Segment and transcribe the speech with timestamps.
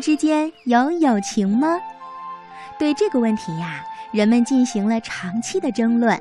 [0.00, 1.78] 之间有友情吗？
[2.78, 6.20] 对这个问题呀，人们进行了长期的争论。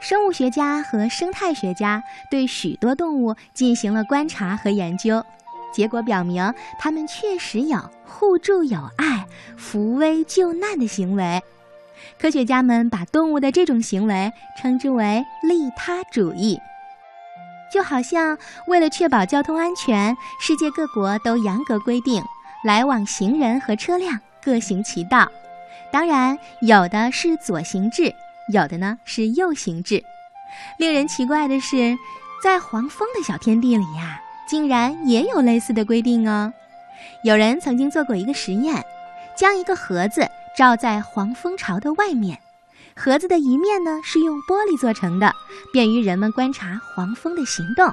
[0.00, 5.24] 生物学家和生态学家对许多动物进行了观察和研究，
[5.72, 11.42] 结果表明，它们确实有互助友爱、扶危救难的行为。
[12.20, 16.60] 科学家们把动物的这种行为称之为利他主义。
[17.72, 18.38] 就好像
[18.68, 22.22] 为了确保交通安全，世界各国都严格规定
[22.64, 25.30] 来往行人和车辆各行其道。
[25.90, 28.14] 当然，有的是左行制。
[28.50, 30.02] 有的呢是右行制，
[30.78, 31.98] 令人奇怪的是，
[32.42, 36.50] 在黄蜂的小天地里呀，竟然也有类似的规定哦。
[37.22, 38.82] 有人曾经做过一个实验，
[39.36, 42.40] 将一个盒子罩在黄蜂巢的外面，
[42.96, 45.34] 盒子的一面呢是用玻璃做成的，
[45.70, 47.92] 便于人们观察黄蜂的行动。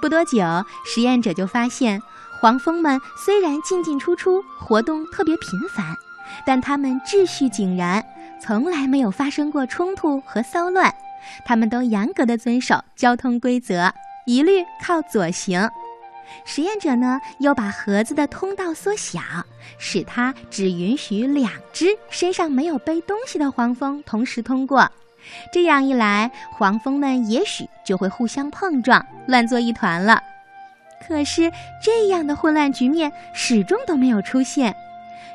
[0.00, 0.40] 不多久，
[0.86, 2.00] 实验者就发现，
[2.46, 5.84] 黄蜂们虽然进进出出，活动特别频繁，
[6.46, 8.00] 但它们秩序井然。
[8.40, 10.94] 从来没有发生过冲突和骚乱，
[11.44, 13.92] 它们都严格的遵守交通规则，
[14.26, 15.68] 一律靠左行。
[16.44, 19.18] 实验者呢，又把盒子的通道缩小，
[19.76, 24.88] 使它只允许两只身上没有背东西的黄蜂同时通过。
[25.52, 30.22] 这样一来，黄蜂们也许就会互相碰撞，乱作一团了。
[31.06, 31.50] 可是，
[31.82, 34.74] 这样的混乱局面始终都没有出现。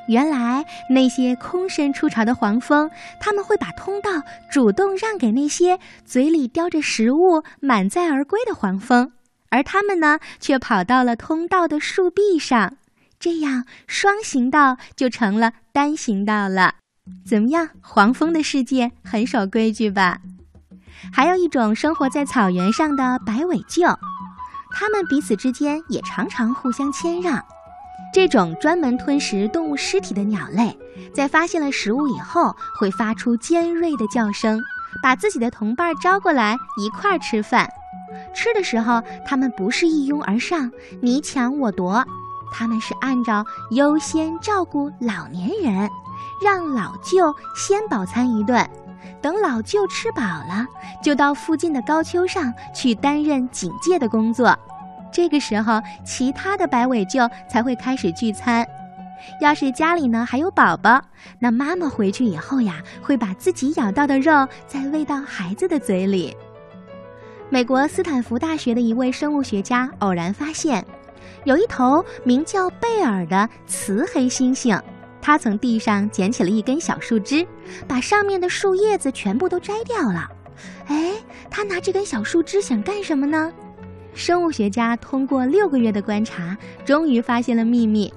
[0.08, 4.10] 原来那些空身出巢的黄蜂，他们会把通道
[4.50, 9.12] 主动让给那些嘴里叼着食物满载而归的黄蜂，
[9.50, 12.78] 而他们呢，却跑到了通道的树壁上，
[13.20, 16.76] 这样双行道就成了单行道了。
[17.26, 20.20] 怎么样，黄蜂的世界很守规矩吧？
[21.14, 23.98] 还有一种生活在草原上的白尾鹫，
[24.74, 27.44] 它们彼此之间也常常互相谦让。
[28.14, 30.78] 这种专门吞食动物尸体的鸟类，
[31.14, 34.62] 在发现了食物以后，会发出尖锐的叫声，
[35.02, 37.70] 把自己的同伴招过来一块儿吃饭。
[38.34, 40.70] 吃的时候，它们不是一拥而上，
[41.02, 42.04] 你抢我夺，
[42.52, 45.90] 它们是按照优先照顾老年人，
[46.44, 48.70] 让老舅先饱餐一顿，
[49.22, 50.66] 等老舅吃饱了，
[51.04, 54.58] 就到附近的高丘上去担任警戒的工作。
[55.12, 58.66] 这个时候，其他的白尾鹫才会开始聚餐。
[59.40, 61.00] 要是家里呢还有宝宝，
[61.38, 66.36] 那妈妈回去以后呀，会把自己咬到的肉再喂到孩子的嘴里。
[67.50, 70.84] 美国斯坦福大学的一位生物学家偶然发现，
[71.44, 74.82] 有一头名叫贝尔的雌黑猩猩，
[75.22, 77.46] 它从地上捡起了一根小树枝，
[77.88, 80.28] 把上面的树叶子全部都摘掉了。
[80.88, 81.14] 哎，
[81.50, 83.52] 它拿这根小树枝想干什么呢？
[84.14, 88.14] 生物学家通过六个月的观察，终于发现了秘密。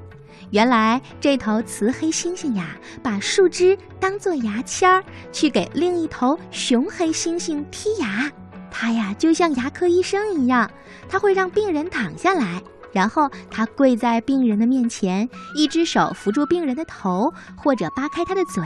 [0.50, 8.30] 原来这头雌黑猩猩呀，把树枝当做牙签儿，去给另一头雄黑猩猩剔牙。
[8.70, 10.68] 它呀，就像牙科医生一样，
[11.08, 12.60] 它会让病人躺下来，
[12.94, 18.62] 然后他跪在病人的面前，一只手扶住病人的头，或者扒开他的嘴。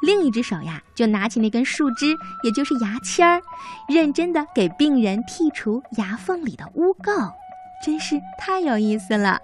[0.00, 3.42] 另一只手呀，就拿起那根树枝，也就是牙签儿，
[3.88, 7.32] 认真的给病人剔除牙缝里的污垢，
[7.84, 9.40] 真是太有意思了。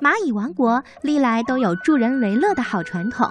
[0.00, 3.28] 蚂蚁王国历来都有助人为乐的好传统，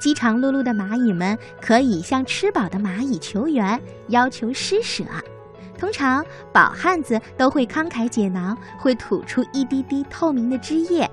[0.00, 5.04] 饥肠辘辘的蚂蚁们可以向吃饱的蚂蚁求援，要求施舍。
[5.78, 11.10] 通常饱汉子都会慷慨解囊，会吐出一滴滴透明的汁液。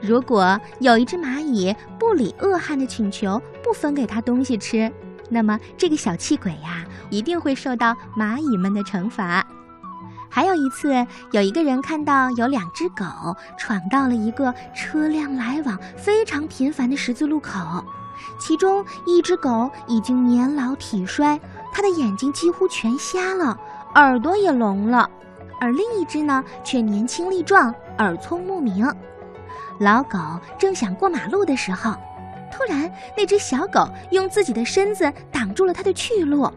[0.00, 4.90] 如果有一只蚂蚁不理饿汉的请求，不分给他东西吃，
[5.28, 9.46] 那么这个小气鬼呀，一定会受到蚂蚁们的惩罚。
[10.28, 13.04] 还有一次，有一个人看到有两只狗
[13.58, 17.84] 闯到了一个车辆来往非常频繁的十字路口，
[18.40, 21.38] 其中一只狗已经年老体衰，
[21.70, 23.56] 它的眼睛几乎全瞎了，
[23.94, 25.08] 耳朵也聋了，
[25.60, 28.90] 而另一只呢，却年轻力壮，耳聪目明。
[29.78, 30.18] 老狗
[30.58, 31.92] 正想过马路的时候，
[32.50, 36.50] 突然那只小狗用自己的身子挡住了它的去路。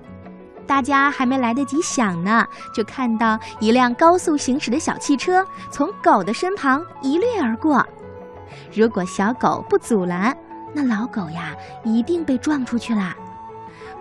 [0.66, 7.86] 大家还没来得及想呢，就看到一辆高速行驶的小汽车从狗的身旁一掠而过。
[8.74, 10.36] 如果小狗不阻拦，
[10.74, 11.54] 那老狗呀
[11.84, 13.14] 一定被撞出去了。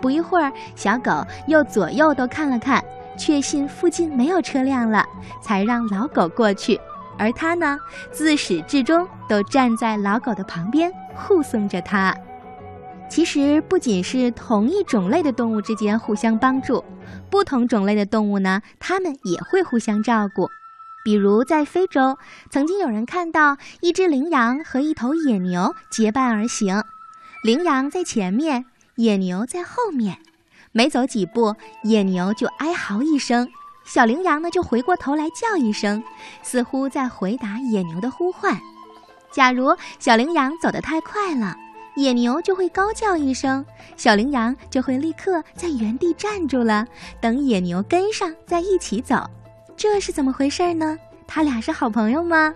[0.01, 2.83] 不一会儿，小狗又左右都看了看，
[3.17, 5.05] 确信附近没有车辆了，
[5.41, 6.79] 才让老狗过去。
[7.17, 7.79] 而他呢，
[8.11, 12.13] 自始至终都站在老狗的旁边护送着它。
[13.09, 16.83] 其实，不仅是同一种类的动物之间互相帮助，
[17.29, 20.49] 不同种类的动物呢，它们也会互相照顾。
[21.05, 22.17] 比如在非洲，
[22.49, 26.83] 曾经有人看到一只羚羊和一头野牛结伴而行，
[27.43, 28.65] 羚羊在前面，
[28.95, 30.17] 野牛在后面。
[30.75, 33.47] 没走几步，野牛就哀嚎一声，
[33.85, 36.03] 小羚羊呢就回过头来叫一声，
[36.43, 38.59] 似乎在回答野牛的呼唤。
[39.31, 41.55] 假如小羚羊走得太快了，
[41.95, 46.85] 野牛就会高叫一声，小羚羊就会立刻在原地站住了，
[47.21, 49.23] 等野牛跟上再一起走。
[49.77, 50.97] 这是怎么回事呢？
[51.25, 52.53] 他俩是好朋友吗？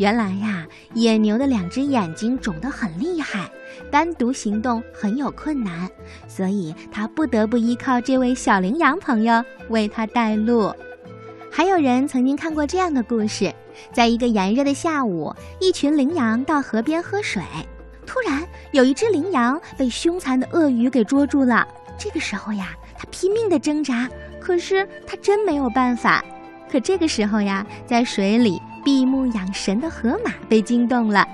[0.00, 3.50] 原来呀，野牛的两只眼睛肿得很厉害，
[3.90, 5.86] 单独行动很有困难，
[6.26, 10.72] 所以他不得不依靠这位小羚羊朋友为他带路。
[11.52, 13.52] 还有人曾经看过这样的故事：
[13.92, 15.30] 在一个炎热的下午，
[15.60, 17.42] 一群羚羊到河边喝水，
[18.06, 18.42] 突然
[18.72, 21.68] 有一只羚羊被凶残的鳄鱼给捉住了。
[21.98, 24.08] 这个时候呀，它拼命地挣扎。
[24.40, 26.24] 可是他真没有办法。
[26.72, 31.26] 可这个时候呀，在水里闭目养神的河马被惊动了，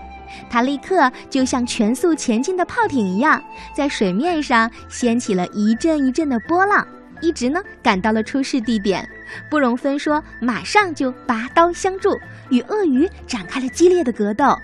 [0.51, 3.43] 它立刻就像全速前进的炮艇一样，
[3.75, 6.87] 在水面上掀起了一阵一阵的波浪，
[7.21, 9.09] 一直呢赶到了出事地点。
[9.51, 12.17] 不容分说，马上就拔刀相助，
[12.51, 14.57] 与鳄鱼展开了激烈的格斗。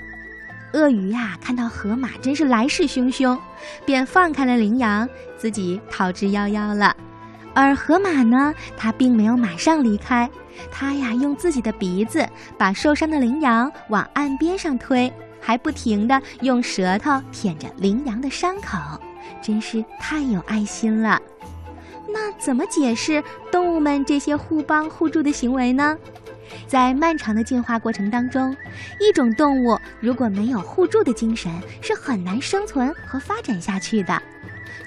[0.73, 3.39] 鳄鱼呀，看到河马真是来势汹汹，
[3.85, 6.97] 便放开了羚羊，自己逃之夭夭了。
[7.55, 10.29] 而河马呢，它并没有马上离开，
[10.71, 12.27] 它呀用自己的鼻子
[12.57, 18.79] 把受伤的羚羊往岸边上推，还不停地用舌头舔着羚羊的伤口，
[19.43, 21.21] 真是太有爱心了。
[22.09, 25.99] 那怎么解释动物们这些互帮互助的行为呢？
[26.67, 28.55] 在漫长的进化过程当中，
[28.99, 31.51] 一种动物如果没有互助的精神，
[31.81, 34.23] 是很难生存和发展下去的。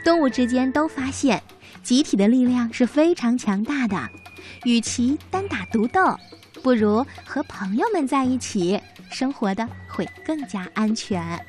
[0.04, 1.42] 动物之间都发现。
[1.86, 4.10] 集体的力量是非常强大的，
[4.64, 6.18] 与其单打独斗，
[6.64, 11.40] 不如和朋友们在一起，生活的会更加安全。